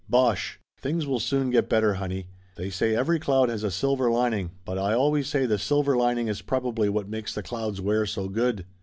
[0.09, 0.59] "Bosh!
[0.79, 2.25] Things will soon get better, honey!
[2.55, 6.27] They say every cloud has a silver lining, but I always say the silver lining
[6.27, 8.65] is probably what makes the clouds wear so good!"